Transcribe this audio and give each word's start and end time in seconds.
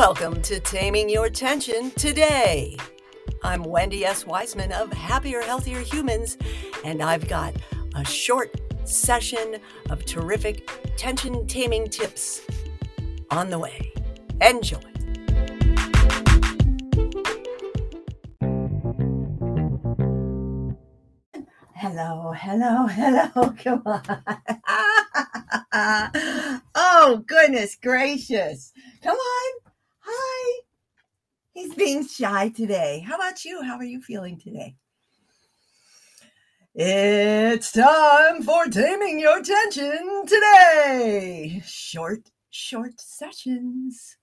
Welcome 0.00 0.40
to 0.44 0.58
Taming 0.60 1.10
Your 1.10 1.28
Tension 1.28 1.90
today. 1.90 2.74
I'm 3.44 3.62
Wendy 3.62 4.06
S. 4.06 4.24
Wiseman 4.24 4.72
of 4.72 4.90
Happier, 4.94 5.42
Healthier 5.42 5.80
Humans, 5.80 6.38
and 6.86 7.02
I've 7.02 7.28
got 7.28 7.54
a 7.94 8.02
short 8.02 8.58
session 8.88 9.58
of 9.90 10.06
terrific 10.06 10.66
tension 10.96 11.46
taming 11.46 11.86
tips 11.86 12.40
on 13.30 13.50
the 13.50 13.58
way. 13.58 13.92
Enjoy. 14.40 14.80
Hello, 21.74 22.32
hello, 22.34 22.86
hello. 22.86 23.54
Come 23.62 23.82
on. 23.84 24.22
oh, 26.74 27.22
goodness 27.26 27.76
gracious. 27.76 28.72
Come 29.02 29.18
on. 29.18 29.59
He's 31.60 31.74
being 31.74 32.06
shy 32.06 32.48
today. 32.48 33.04
How 33.06 33.16
about 33.16 33.44
you? 33.44 33.62
How 33.62 33.76
are 33.76 33.84
you 33.84 34.00
feeling 34.00 34.38
today? 34.38 34.76
It's 36.74 37.70
time 37.72 38.42
for 38.42 38.64
taming 38.64 39.20
your 39.20 39.42
tension 39.42 40.22
today. 40.26 41.62
Short, 41.66 42.30
short 42.48 42.98
sessions 42.98 44.16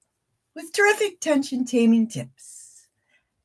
with 0.55 0.73
terrific 0.73 1.19
tension 1.19 1.63
taming 1.63 2.07
tips. 2.07 2.87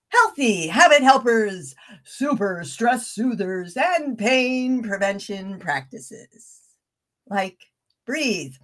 Healthy 0.09 0.69
habit 0.69 1.03
helpers, 1.03 1.75
super 2.05 2.65
stress 2.65 3.09
soothers, 3.09 3.77
and 3.77 4.17
pain 4.17 4.83
prevention 4.83 5.59
practices. 5.59 6.61
Like 7.29 7.59
breathe, 8.07 8.55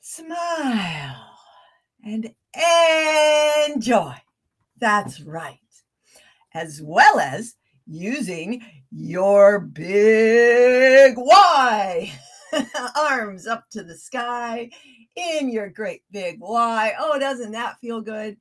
smile, 0.00 1.35
and 2.04 2.32
enjoy. 3.66 4.14
That's 4.78 5.20
right. 5.20 5.58
As 6.54 6.80
well 6.82 7.18
as 7.20 7.54
using 7.86 8.62
your 8.90 9.60
big 9.60 11.14
Y 11.16 12.12
arms 12.96 13.46
up 13.46 13.64
to 13.70 13.82
the 13.82 13.96
sky 13.96 14.70
in 15.14 15.50
your 15.50 15.68
great 15.68 16.02
big 16.10 16.40
Y. 16.40 16.92
Oh, 16.98 17.18
doesn't 17.18 17.52
that 17.52 17.78
feel 17.80 18.00
good? 18.00 18.36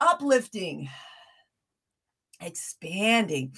Uplifting, 0.00 0.88
expanding, 2.40 3.52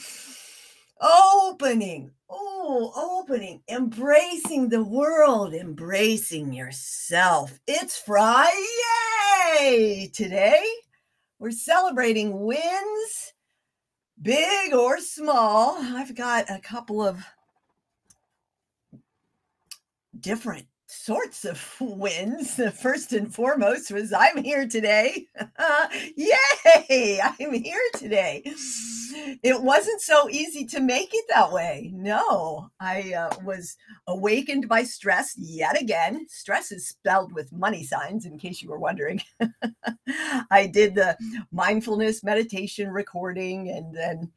opening. 1.03 2.13
Oh, 2.31 3.21
opening, 3.21 3.61
embracing 3.69 4.69
the 4.69 4.85
world, 4.85 5.53
embracing 5.53 6.53
yourself. 6.53 7.59
It's 7.67 7.99
Friday 7.99 8.53
today. 10.15 10.65
We're 11.39 11.51
celebrating 11.51 12.45
wins 12.45 13.33
big 14.23 14.73
or 14.73 14.99
small. 14.99 15.77
I've 15.79 16.15
got 16.15 16.49
a 16.49 16.61
couple 16.61 17.03
of 17.03 17.23
different 20.19 20.67
sorts 20.93 21.45
of 21.45 21.63
wins. 21.81 22.57
The 22.57 22.71
first 22.71 23.13
and 23.13 23.35
foremost 23.35 23.91
was 23.91 24.13
I'm 24.13 24.43
here 24.43 24.67
today. 24.67 25.27
Yay! 26.17 27.21
I'm 27.41 27.53
here 27.53 27.83
today. 27.95 28.43
It 29.43 29.61
wasn't 29.61 30.01
so 30.01 30.29
easy 30.31 30.65
to 30.67 30.81
make 30.81 31.11
it 31.13 31.25
that 31.29 31.53
way. 31.53 31.91
No, 31.95 32.71
I 32.81 33.13
uh, 33.15 33.35
was 33.45 33.77
awakened 34.07 34.69
by 34.69 34.85
stress 34.85 35.35
yet 35.37 35.81
again. 35.81 36.27
Stress 36.29 36.73
is 36.73 36.89
spelled 36.89 37.33
with 37.33 37.53
money 37.53 37.85
signs, 37.85 38.25
in 38.25 38.39
case 38.39 38.63
you 38.63 38.71
were 38.71 38.79
wondering. 38.79 39.21
I 40.51 40.71
did 40.73 40.95
the 40.95 41.17
mindfulness 41.51 42.25
meditation 42.25 42.91
recording, 42.91 43.69
and 43.71 43.95
then 43.95 44.31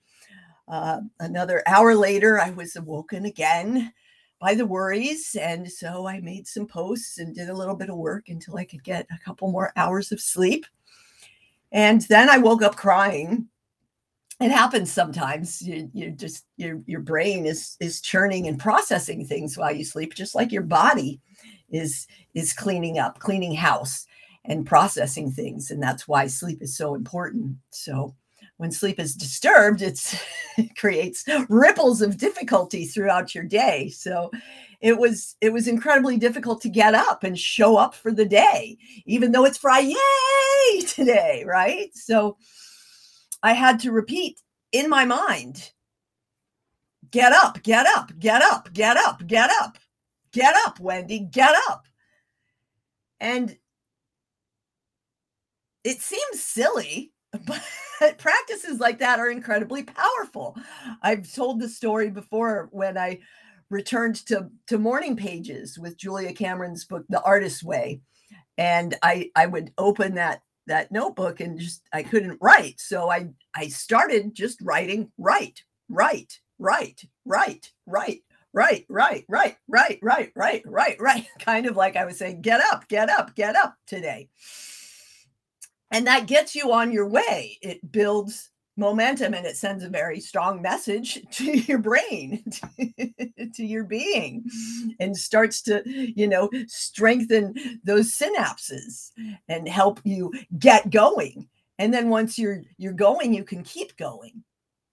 uh, 0.68 1.02
another 1.20 1.64
hour 1.68 1.96
later, 1.96 2.40
I 2.40 2.50
was 2.50 2.76
awoken 2.76 3.26
again 3.26 3.94
by 4.40 4.54
the 4.54 4.66
worries. 4.66 5.36
And 5.40 5.70
so 5.72 6.08
I 6.08 6.20
made 6.20 6.48
some 6.48 6.68
posts 6.68 7.18
and 7.18 7.34
did 7.34 7.50
a 7.50 7.56
little 7.56 7.76
bit 7.76 7.90
of 7.90 7.98
work 7.98 8.30
until 8.30 8.58
I 8.58 8.66
could 8.66 8.84
get 8.84 9.08
a 9.12 9.24
couple 9.24 9.52
more 9.52 9.72
hours 9.76 10.12
of 10.12 10.22
sleep. 10.22 10.66
And 11.72 12.02
then 12.04 12.30
I 12.30 12.38
woke 12.38 12.62
up 12.62 12.76
crying. 12.76 13.48
It 14.42 14.52
happens 14.52 14.92
sometimes. 14.92 15.62
You, 15.62 15.90
you 15.94 16.12
just 16.12 16.46
your 16.58 16.82
your 16.86 17.00
brain 17.00 17.46
is 17.46 17.78
is 17.80 18.02
churning 18.02 18.48
and 18.48 18.60
processing 18.60 19.26
things 19.26 19.58
while 19.58 19.74
you 19.74 19.86
sleep, 19.86 20.14
just 20.14 20.36
like 20.36 20.52
your 20.52 20.64
body 20.64 21.22
is 21.70 22.06
is 22.34 22.54
cleaning 22.54 23.00
up, 23.00 23.20
cleaning 23.20 23.56
house 23.56 24.06
and 24.44 24.66
processing 24.66 25.32
things. 25.32 25.72
And 25.72 25.82
that's 25.82 26.08
why 26.08 26.28
sleep 26.28 26.62
is 26.62 26.78
so 26.78 26.96
important. 26.96 27.56
So 27.72 28.14
when 28.58 28.72
sleep 28.72 29.00
is 29.00 29.16
disturbed, 29.16 29.82
it 30.58 30.76
creates 30.78 31.26
ripples 31.50 32.02
of 32.02 32.18
difficulty 32.18 32.86
throughout 32.86 33.36
your 33.36 33.44
day. 33.44 33.90
So 33.90 34.32
it 34.82 34.98
was 34.98 35.36
it 35.42 35.52
was 35.52 35.68
incredibly 35.68 36.18
difficult 36.18 36.62
to 36.62 36.70
get 36.70 36.94
up 36.94 37.24
and 37.24 37.38
show 37.38 37.78
up 37.78 37.96
for 37.96 38.12
the 38.12 38.26
day, 38.26 38.78
even 39.06 39.32
though 39.32 39.46
it's 39.46 39.58
Friday 39.58 39.96
today, 40.88 41.44
right? 41.46 41.90
So 41.96 42.38
I 43.44 43.54
had 43.54 43.80
to 43.82 43.92
repeat 43.92 44.40
in 44.72 44.90
my 44.90 45.06
mind 45.06 45.72
get 47.12 47.32
up, 47.32 47.62
get 47.64 47.86
up, 47.96 48.12
get 48.20 48.42
up, 48.42 48.74
get 48.74 48.98
up, 48.98 49.26
get 49.26 49.50
up, 49.62 49.78
get 50.34 50.56
up, 50.66 50.80
Wendy, 50.80 51.20
get 51.20 51.56
up. 51.70 51.86
And 53.20 53.58
it 55.84 56.02
seems 56.02 56.42
silly, 56.42 57.14
but 57.46 57.62
practices 58.18 58.80
like 58.80 59.00
that 59.00 59.20
are 59.20 59.30
incredibly 59.30 59.84
powerful. 59.84 60.58
I've 61.02 61.32
told 61.34 61.60
the 61.60 61.70
story 61.70 62.10
before 62.10 62.70
when 62.72 62.98
I 62.98 63.20
returned 63.70 64.16
to 64.28 64.50
to 64.68 64.78
morning 64.78 65.16
pages 65.16 65.80
with 65.80 65.98
Julia 65.98 66.34
Cameron's 66.34 66.86
book 66.86 67.06
The 67.10 67.22
Artist's 67.22 67.64
Way 67.64 68.02
and 68.58 68.96
I 69.02 69.32
I 69.36 69.46
would 69.48 69.72
open 69.78 70.16
that 70.16 70.42
that 70.68 70.92
notebook 70.92 71.40
and 71.40 71.60
just 71.60 71.82
I 71.94 72.04
couldn't 72.04 72.40
write 72.42 72.80
so 72.80 73.10
I 73.10 73.30
I 73.56 73.68
started 73.68 74.34
just 74.34 74.62
writing 74.62 75.12
right 75.18 75.60
right 75.90 76.32
right 76.60 77.04
right 77.26 77.72
right 77.86 78.22
right 78.56 78.86
right 78.90 79.26
right 79.28 79.58
right 79.68 80.00
right 80.02 80.32
right 80.36 80.64
right 80.66 80.96
right 81.00 81.28
kind 81.40 81.66
of 81.66 81.76
like 81.76 81.96
I 81.96 82.06
was 82.06 82.18
saying 82.18 82.42
get 82.42 82.62
up 82.72 82.88
get 82.88 83.10
up 83.10 83.36
get 83.36 83.56
up 83.56 83.76
today 83.88 84.30
and 85.92 86.08
that 86.08 86.28
gets 86.28 86.56
you 86.56 86.72
on 86.72 86.92
your 86.92 87.08
way. 87.08 87.58
It 87.62 87.92
builds 87.92 88.50
momentum 88.78 89.34
and 89.34 89.46
it 89.46 89.56
sends 89.56 89.84
a 89.84 89.90
very 89.90 90.20
strong 90.20 90.62
message 90.62 91.22
to 91.32 91.58
your 91.60 91.78
brain 91.78 92.44
to 93.54 93.66
your 93.66 93.86
being 93.86 94.44
mm-hmm. 94.44 94.90
and 95.00 95.16
starts 95.16 95.62
to 95.62 95.82
you 95.86 96.28
know 96.28 96.50
strengthen 96.68 97.56
those 97.84 98.12
synapses 98.12 99.12
and 99.48 99.68
help 99.68 100.00
you 100.04 100.32
get 100.60 100.90
going. 100.90 101.48
And 101.78 101.94
then 101.94 102.10
once 102.10 102.38
you're 102.38 102.64
you're 102.78 102.94
going 102.94 103.34
you 103.34 103.44
can 103.44 103.64
keep 103.64 103.96
going 103.98 104.44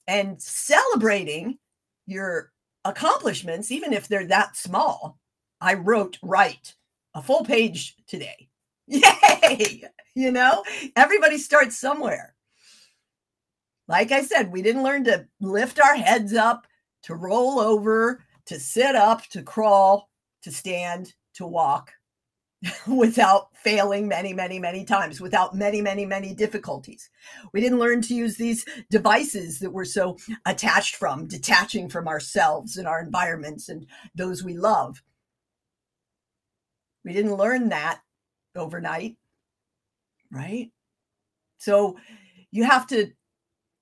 and 0.06 0.40
celebrating 0.40 1.58
your 2.06 2.52
accomplishments 2.84 3.70
even 3.70 3.92
if 3.92 4.08
they're 4.08 4.26
that 4.26 4.56
small. 4.56 5.18
I 5.60 5.74
wrote 5.74 6.18
right 6.22 6.74
a 7.14 7.22
full 7.22 7.44
page 7.44 7.94
today 8.08 8.48
yay 8.92 9.88
you 10.14 10.30
know, 10.30 10.62
everybody 10.96 11.38
starts 11.38 11.78
somewhere. 11.78 12.34
Like 13.88 14.12
I 14.12 14.22
said, 14.22 14.52
we 14.52 14.62
didn't 14.62 14.82
learn 14.82 15.04
to 15.04 15.26
lift 15.40 15.80
our 15.80 15.94
heads 15.94 16.34
up, 16.34 16.66
to 17.04 17.14
roll 17.14 17.58
over, 17.58 18.22
to 18.46 18.60
sit 18.60 18.94
up, 18.94 19.26
to 19.28 19.42
crawl, 19.42 20.08
to 20.42 20.50
stand, 20.50 21.14
to 21.34 21.46
walk 21.46 21.92
without 22.86 23.48
failing 23.56 24.06
many, 24.06 24.32
many, 24.32 24.58
many 24.58 24.84
times, 24.84 25.20
without 25.20 25.54
many, 25.54 25.80
many, 25.80 26.06
many 26.06 26.34
difficulties. 26.34 27.10
We 27.52 27.60
didn't 27.60 27.80
learn 27.80 28.02
to 28.02 28.14
use 28.14 28.36
these 28.36 28.64
devices 28.90 29.58
that 29.58 29.72
we're 29.72 29.84
so 29.84 30.16
attached 30.46 30.96
from, 30.96 31.26
detaching 31.26 31.88
from 31.88 32.06
ourselves 32.06 32.76
and 32.76 32.86
our 32.86 33.00
environments 33.00 33.68
and 33.68 33.86
those 34.14 34.44
we 34.44 34.56
love. 34.56 35.02
We 37.04 37.12
didn't 37.12 37.34
learn 37.34 37.68
that 37.70 38.00
overnight 38.56 39.16
right? 40.32 40.70
So 41.58 41.96
you 42.50 42.64
have 42.64 42.86
to 42.88 43.12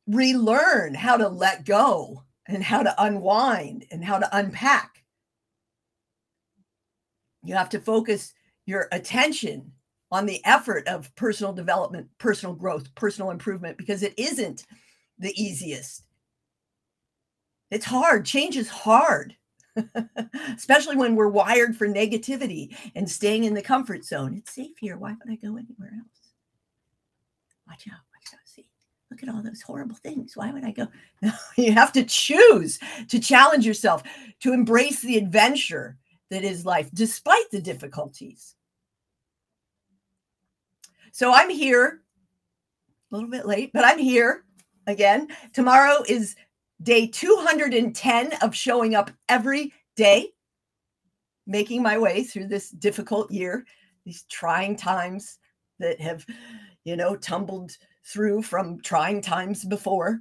relearn 0.07 0.95
how 0.95 1.17
to 1.17 1.29
let 1.29 1.65
go 1.65 2.25
and 2.47 2.63
how 2.63 2.83
to 2.83 3.03
unwind 3.03 3.87
and 3.91 4.05
how 4.05 4.19
to 4.19 4.37
unpack. 4.37 5.03
You 7.43 7.55
have 7.55 7.71
to 7.71 7.81
focus 7.81 8.35
your 8.67 8.89
attention 8.93 9.73
on 10.13 10.27
the 10.27 10.45
effort 10.45 10.87
of 10.89 11.15
personal 11.15 11.53
development, 11.53 12.09
personal 12.19 12.55
growth, 12.55 12.93
personal 12.97 13.31
improvement, 13.31 13.79
because 13.79 14.03
it 14.03 14.13
isn't 14.19 14.67
the 15.19 15.33
easiest. 15.41 16.03
It's 17.71 17.87
hard. 17.87 18.27
Change 18.27 18.57
is 18.57 18.69
hard. 18.69 19.37
especially 20.57 20.97
when 20.97 21.15
we're 21.15 21.29
wired 21.29 21.77
for 21.77 21.87
negativity 21.87 22.75
and 22.95 23.09
staying 23.11 23.45
in 23.45 23.55
the 23.55 23.63
comfort 23.63 24.05
zone. 24.05 24.35
It's 24.37 24.55
safe 24.55 24.77
here. 24.79 24.97
Why 24.97 25.11
would 25.13 25.33
I 25.33 25.37
go 25.37 25.57
anywhere 25.57 25.93
else? 25.99 26.33
Watch 27.67 27.87
out. 27.89 28.01
Watch 28.13 28.35
out. 28.35 28.41
See, 28.45 28.69
look 29.11 29.23
at 29.23 29.29
all 29.29 29.43
those 29.43 29.63
horrible 29.63 29.97
things. 29.97 30.37
Why 30.37 30.53
would 30.53 30.65
I 30.65 30.73
go? 30.73 30.89
No, 31.23 31.33
you 31.57 31.73
have 31.73 31.93
to 31.93 32.05
choose 32.05 32.79
to 33.09 33.21
challenge 33.21 33.67
yourself, 33.67 34.03
to 34.41 34.53
embrace 34.53 35.03
the 35.03 35.19
adventure 35.19 35.99
that 36.31 36.45
is 36.45 36.65
life, 36.65 36.89
despite 36.95 37.51
the 37.51 37.61
difficulties. 37.61 38.55
So 41.13 41.33
I'm 41.35 41.51
here 41.51 42.03
a 43.11 43.15
little 43.15 43.29
bit 43.29 43.47
late, 43.47 43.73
but 43.73 43.85
I'm 43.85 43.99
here 43.99 44.45
again. 44.87 45.29
Tomorrow 45.53 46.05
is 46.09 46.37
day 46.83 47.07
210 47.07 48.33
of 48.43 48.55
showing 48.55 48.95
up 48.95 49.11
every 49.29 49.73
day, 49.97 50.31
making 51.47 51.83
my 51.83 51.99
way 51.99 52.23
through 52.23 52.47
this 52.47 52.71
difficult 52.71 53.31
year, 53.31 53.65
these 54.05 54.25
trying 54.31 54.77
times 54.77 55.39
that 55.79 56.01
have, 56.01 56.25
you 56.85 56.97
know, 56.97 57.17
tumbled 57.17 57.77
through 58.05 58.43
from 58.43 58.81
trying 58.81 59.21
times 59.21 59.65
before. 59.65 60.21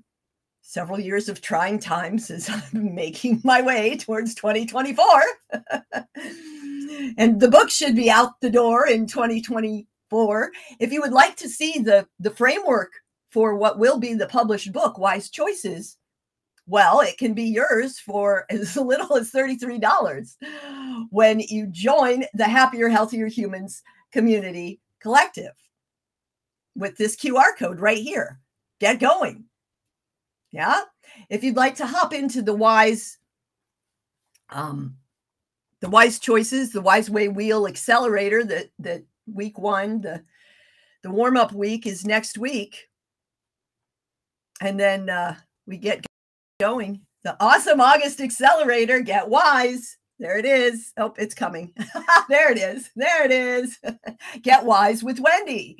Several 0.61 0.99
years 0.99 1.29
of 1.29 1.41
trying 1.41 1.79
times 1.79 2.29
as 2.29 2.49
I'm 2.49 2.93
making 2.95 3.41
my 3.43 3.61
way 3.61 3.97
towards 3.97 4.35
2024. 4.35 5.05
and 7.17 7.39
the 7.39 7.49
book 7.49 7.69
should 7.69 7.95
be 7.95 8.11
out 8.11 8.39
the 8.41 8.49
door 8.49 8.87
in 8.87 9.07
2024. 9.07 10.51
If 10.79 10.91
you 10.91 11.01
would 11.01 11.13
like 11.13 11.35
to 11.37 11.49
see 11.49 11.79
the, 11.79 12.07
the 12.19 12.31
framework 12.31 12.91
for 13.31 13.55
what 13.55 13.79
will 13.79 13.99
be 13.99 14.13
the 14.13 14.27
published 14.27 14.71
book, 14.71 14.97
Wise 14.97 15.29
Choices, 15.29 15.97
well, 16.69 17.01
it 17.01 17.17
can 17.17 17.33
be 17.33 17.45
yours 17.45 17.99
for 17.99 18.45
as 18.49 18.77
little 18.77 19.17
as 19.17 19.31
$33 19.31 20.35
when 21.09 21.39
you 21.39 21.67
join 21.67 22.25
the 22.33 22.45
Happier, 22.45 22.89
Healthier 22.89 23.27
Humans 23.27 23.81
Community 24.11 24.79
Collective 25.01 25.53
with 26.75 26.95
this 26.97 27.15
QR 27.15 27.57
code 27.57 27.79
right 27.79 27.97
here. 27.97 28.39
Get 28.79 28.99
going. 28.99 29.45
Yeah. 30.51 30.81
If 31.29 31.43
you'd 31.43 31.55
like 31.55 31.75
to 31.75 31.85
hop 31.85 32.13
into 32.13 32.41
the 32.41 32.53
wise, 32.53 33.17
um, 34.49 34.95
the 35.81 35.89
wise 35.89 36.19
choices, 36.19 36.71
the 36.71 36.81
wise 36.81 37.09
way 37.09 37.27
wheel 37.27 37.67
accelerator 37.67 38.43
that 38.45 38.69
that 38.79 39.03
week 39.31 39.57
one, 39.57 40.01
the 40.01 40.23
the 41.03 41.09
warm 41.09 41.37
up 41.37 41.51
week 41.51 41.85
is 41.85 42.05
next 42.05 42.37
week. 42.37 42.89
And 44.61 44.79
then 44.79 45.09
uh, 45.09 45.35
we 45.65 45.77
get 45.77 46.05
going. 46.59 46.99
The 47.23 47.37
awesome 47.39 47.79
August 47.79 48.19
accelerator, 48.19 48.99
get 48.99 49.29
wise. 49.29 49.97
There 50.19 50.37
it 50.37 50.43
is. 50.45 50.91
Oh, 50.97 51.13
it's 51.17 51.33
coming. 51.33 51.73
there 52.29 52.51
it 52.51 52.57
is. 52.57 52.89
There 52.97 53.23
it 53.23 53.31
is. 53.31 53.79
get 54.41 54.65
wise 54.65 55.01
with 55.01 55.21
Wendy. 55.21 55.77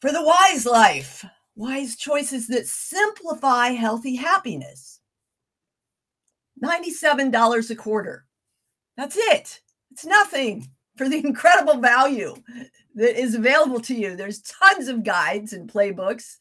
For 0.00 0.10
the 0.10 0.22
wise 0.22 0.66
life, 0.66 1.24
wise 1.54 1.96
choices 1.96 2.48
that 2.48 2.66
simplify 2.66 3.68
healthy 3.68 4.16
happiness. 4.16 5.00
$97 6.62 7.70
a 7.70 7.74
quarter. 7.76 8.26
That's 8.96 9.16
it. 9.16 9.60
It's 9.92 10.04
nothing 10.04 10.68
for 10.96 11.08
the 11.08 11.18
incredible 11.24 11.78
value 11.78 12.34
that 12.94 13.20
is 13.20 13.34
available 13.34 13.80
to 13.80 13.94
you. 13.94 14.16
There's 14.16 14.42
tons 14.42 14.88
of 14.88 15.04
guides 15.04 15.52
and 15.52 15.70
playbooks, 15.70 16.36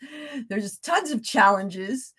there's 0.50 0.78
tons 0.80 1.12
of 1.12 1.24
challenges, 1.24 2.14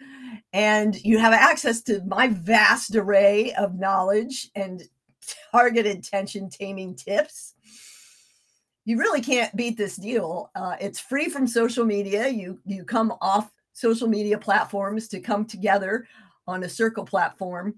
and 0.52 0.94
you 1.02 1.18
have 1.18 1.32
access 1.32 1.82
to 1.82 2.02
my 2.06 2.28
vast 2.28 2.94
array 2.94 3.52
of 3.54 3.78
knowledge 3.78 4.50
and 4.54 4.82
targeted 5.52 6.04
tension 6.04 6.48
taming 6.50 6.94
tips. 6.94 7.54
You 8.84 8.98
really 8.98 9.20
can't 9.20 9.54
beat 9.56 9.76
this 9.76 9.96
deal. 9.96 10.50
Uh, 10.54 10.76
it's 10.80 11.00
free 11.00 11.28
from 11.28 11.48
social 11.48 11.84
media. 11.84 12.28
You 12.28 12.60
you 12.64 12.84
come 12.84 13.14
off 13.20 13.50
social 13.72 14.06
media 14.06 14.38
platforms 14.38 15.08
to 15.08 15.20
come 15.20 15.44
together 15.44 16.06
on 16.46 16.62
a 16.62 16.68
circle 16.68 17.04
platform. 17.04 17.74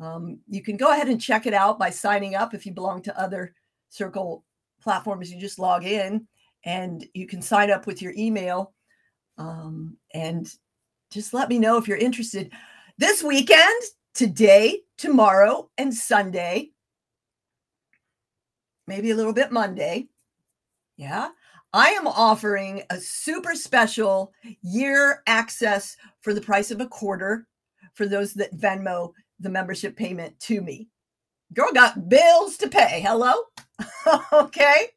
Um, 0.00 0.38
you 0.48 0.62
can 0.62 0.76
go 0.76 0.92
ahead 0.92 1.08
and 1.08 1.20
check 1.20 1.46
it 1.46 1.54
out 1.54 1.78
by 1.78 1.90
signing 1.90 2.34
up 2.34 2.54
if 2.54 2.64
you 2.64 2.72
belong 2.72 3.02
to 3.02 3.20
other 3.20 3.54
circle 3.88 4.44
platform 4.82 5.22
is 5.22 5.32
You 5.32 5.40
just 5.40 5.58
log 5.58 5.84
in 5.84 6.26
and 6.64 7.06
you 7.14 7.26
can 7.26 7.42
sign 7.42 7.70
up 7.70 7.86
with 7.86 8.02
your 8.02 8.12
email 8.16 8.74
um, 9.38 9.96
and 10.12 10.52
just 11.10 11.32
let 11.32 11.48
me 11.48 11.58
know 11.58 11.76
if 11.76 11.88
you're 11.88 11.96
interested. 11.96 12.52
This 12.98 13.22
weekend, 13.22 13.82
today, 14.14 14.80
tomorrow, 14.96 15.70
and 15.78 15.94
Sunday, 15.94 16.70
maybe 18.86 19.10
a 19.10 19.14
little 19.14 19.32
bit 19.32 19.52
Monday. 19.52 20.08
Yeah. 20.96 21.28
I 21.72 21.90
am 21.90 22.06
offering 22.06 22.82
a 22.90 22.98
super 22.98 23.54
special 23.54 24.32
year 24.62 25.22
access 25.26 25.96
for 26.20 26.32
the 26.32 26.40
price 26.40 26.70
of 26.70 26.80
a 26.80 26.88
quarter 26.88 27.46
for 27.94 28.06
those 28.06 28.32
that 28.34 28.56
Venmo 28.56 29.12
the 29.38 29.50
membership 29.50 29.96
payment 29.96 30.38
to 30.40 30.60
me. 30.60 30.88
Girl 31.54 31.72
got 31.72 32.08
bills 32.08 32.56
to 32.58 32.68
pay. 32.68 33.00
Hello? 33.00 33.32
okay. 34.32 34.88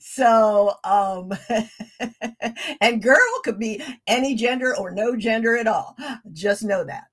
So 0.00 0.74
um 0.84 1.32
and 2.80 3.02
girl 3.02 3.18
could 3.44 3.58
be 3.58 3.82
any 4.06 4.34
gender 4.34 4.76
or 4.76 4.90
no 4.90 5.16
gender 5.16 5.56
at 5.56 5.66
all. 5.66 5.96
Just 6.32 6.64
know 6.64 6.84
that. 6.84 7.04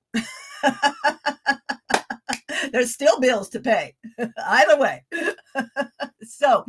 There's 2.72 2.94
still 2.94 3.20
bills 3.20 3.50
to 3.50 3.60
pay 3.60 3.96
either 4.46 4.78
way. 4.78 5.04
So 6.24 6.66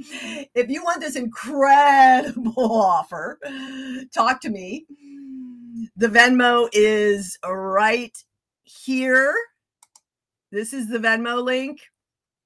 if 0.54 0.70
you 0.70 0.84
want 0.84 1.00
this 1.00 1.16
incredible 1.16 2.72
offer 2.72 3.38
talk 4.12 4.40
to 4.42 4.50
me. 4.50 4.86
The 5.96 6.08
venmo 6.08 6.68
is 6.72 7.38
right 7.44 8.16
here. 8.64 9.34
This 10.52 10.72
is 10.72 10.88
the 10.88 10.98
venmo 10.98 11.42
link 11.42 11.80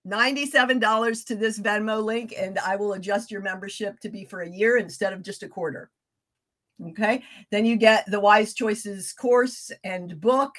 $97 0.07 1.25
to 1.27 1.35
this 1.35 1.59
Venmo 1.59 2.03
link, 2.03 2.35
and 2.39 2.59
I 2.59 2.77
will 2.77 2.93
adjust 2.93 3.31
your 3.31 3.41
membership 3.41 4.01
to 4.01 4.09
be 4.09 4.25
for 4.25 4.43
a 4.43 4.51
year 4.51 4.77
instead 4.77 5.13
of 5.13 5.23
just 5.23 5.43
a 5.43 5.49
quarter. 5.49 5.91
Okay. 6.91 7.23
Then 7.51 7.65
you 7.65 7.77
get 7.77 8.05
the 8.11 8.21
Wise 8.21 8.53
Choices 8.53 9.13
course 9.13 9.71
and 9.85 10.21
book, 10.21 10.55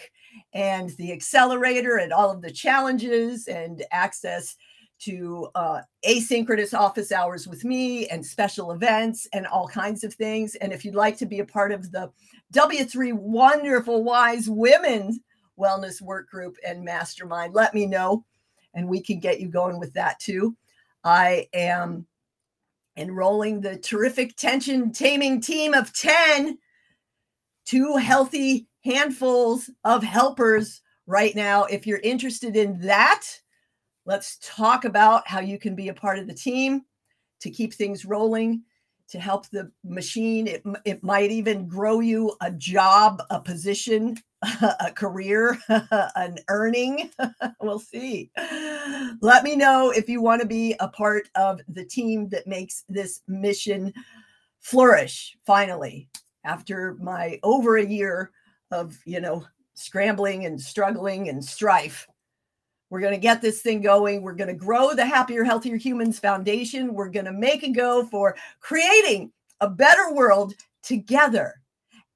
and 0.54 0.90
the 0.92 1.12
accelerator, 1.12 1.98
and 1.98 2.12
all 2.12 2.32
of 2.32 2.42
the 2.42 2.52
challenges, 2.52 3.48
and 3.48 3.84
access 3.92 4.56
to 4.98 5.50
uh, 5.56 5.82
asynchronous 6.08 6.74
office 6.74 7.12
hours 7.12 7.48
with 7.48 7.66
me 7.66 8.08
and 8.08 8.26
special 8.26 8.72
events 8.72 9.28
and 9.34 9.46
all 9.48 9.68
kinds 9.68 10.04
of 10.04 10.14
things. 10.14 10.56
And 10.56 10.72
if 10.72 10.86
you'd 10.86 10.96
like 10.96 11.18
to 11.18 11.26
be 11.26 11.40
a 11.40 11.46
part 11.46 11.72
of 11.72 11.92
the 11.92 12.10
W3 12.54 13.14
Wonderful 13.14 14.04
Wise 14.04 14.50
Women 14.50 15.20
Wellness 15.60 16.02
Work 16.02 16.30
Group 16.30 16.56
and 16.66 16.84
Mastermind, 16.84 17.54
let 17.54 17.74
me 17.74 17.86
know 17.86 18.26
and 18.76 18.88
we 18.88 19.02
can 19.02 19.20
get 19.20 19.40
you 19.40 19.48
going 19.48 19.80
with 19.80 19.94
that 19.94 20.20
too. 20.20 20.56
I 21.04 21.48
am 21.54 22.06
enrolling 22.98 23.62
the 23.62 23.78
terrific 23.78 24.36
tension 24.36 24.92
taming 24.92 25.42
team 25.42 25.74
of 25.74 25.94
10, 25.94 26.58
two 27.66 27.96
healthy 27.98 28.68
handfuls 28.84 29.70
of 29.84 30.04
helpers 30.04 30.82
right 31.08 31.36
now. 31.36 31.66
If 31.66 31.88
you're 31.88 32.00
interested 32.00 32.56
in 32.56 32.80
that, 32.82 33.24
let's 34.06 34.38
talk 34.42 34.86
about 34.86 35.28
how 35.28 35.40
you 35.40 35.58
can 35.58 35.76
be 35.76 35.90
a 35.90 35.94
part 35.94 36.20
of 36.20 36.28
the 36.28 36.34
team 36.34 36.84
to 37.42 37.50
keep 37.50 37.74
things 37.74 38.06
rolling 38.06 38.64
to 39.08 39.20
help 39.20 39.48
the 39.50 39.72
machine. 39.84 40.48
It, 40.48 40.64
it 40.84 41.04
might 41.04 41.32
even 41.32 41.68
grow 41.68 42.00
you 42.00 42.36
a 42.42 42.52
job, 42.52 43.22
a 43.30 43.40
position, 43.40 44.18
a 44.80 44.92
career, 44.92 45.58
an 46.16 46.38
earning. 46.50 47.10
we'll 47.62 47.80
see. 47.80 48.32
Let 49.22 49.44
me 49.44 49.56
know 49.56 49.92
if 49.92 50.10
you 50.10 50.22
want 50.22 50.42
to 50.42 50.48
be 50.48 50.76
a 50.80 50.88
part 50.88 51.30
of 51.36 51.62
the 51.68 51.86
team 51.86 52.30
that 52.30 52.48
makes 52.48 52.84
this 52.90 53.22
mission 53.28 53.94
flourish 54.60 55.38
finally 55.46 56.10
after 56.44 56.96
my 57.00 57.40
over 57.44 57.78
a 57.78 57.86
year 57.86 58.32
of, 58.72 58.98
you 59.06 59.22
know, 59.22 59.46
scrambling 59.74 60.46
and 60.46 60.60
struggling 60.60 61.30
and 61.30 61.44
strife. 61.44 62.08
We're 62.90 63.02
going 63.02 63.14
to 63.14 63.20
get 63.20 63.42
this 63.42 63.62
thing 63.62 63.82
going. 63.82 64.22
We're 64.22 64.34
going 64.34 64.48
to 64.48 64.54
grow 64.54 64.94
the 64.94 65.06
Happier, 65.06 65.44
Healthier 65.44 65.76
Humans 65.76 66.20
Foundation. 66.20 66.94
We're 66.94 67.10
going 67.10 67.26
to 67.26 67.34
make 67.34 67.64
a 67.64 67.72
go 67.72 68.06
for 68.06 68.36
creating 68.60 69.32
a 69.60 69.70
better 69.70 70.14
world 70.14 70.54
together 70.84 71.56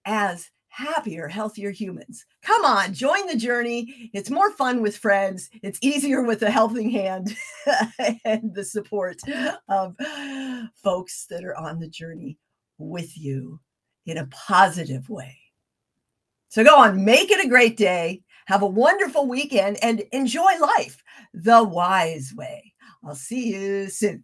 as 0.05 0.49
happier, 0.69 1.27
healthier 1.27 1.71
humans. 1.71 2.25
Come 2.41 2.63
on, 2.63 2.93
join 2.93 3.27
the 3.27 3.35
journey. 3.35 4.09
It's 4.13 4.29
more 4.29 4.51
fun 4.51 4.81
with 4.81 4.97
friends. 4.97 5.49
It's 5.61 5.79
easier 5.81 6.23
with 6.23 6.41
a 6.43 6.49
helping 6.49 6.89
hand 6.89 7.35
and 8.25 8.53
the 8.53 8.63
support 8.63 9.17
of 9.67 9.95
folks 10.75 11.25
that 11.29 11.43
are 11.43 11.57
on 11.57 11.79
the 11.79 11.89
journey 11.89 12.37
with 12.77 13.17
you 13.17 13.59
in 14.05 14.17
a 14.17 14.27
positive 14.27 15.09
way. 15.09 15.37
So 16.49 16.63
go 16.63 16.75
on, 16.77 17.05
make 17.05 17.29
it 17.29 17.43
a 17.43 17.49
great 17.49 17.77
day. 17.77 18.23
Have 18.47 18.63
a 18.63 18.67
wonderful 18.67 19.27
weekend 19.27 19.77
and 19.83 20.01
enjoy 20.11 20.57
life 20.59 21.03
the 21.33 21.63
wise 21.63 22.33
way. 22.35 22.73
I'll 23.03 23.13
see 23.15 23.53
you 23.53 23.89
soon. 23.89 24.23